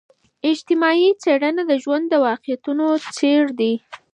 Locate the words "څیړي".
3.17-3.73